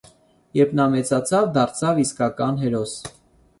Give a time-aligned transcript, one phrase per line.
[0.59, 2.99] Երբ նա մեծացավ, դարձավ իսկական հերոս։